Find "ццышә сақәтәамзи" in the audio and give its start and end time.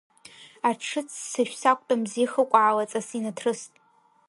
1.07-2.27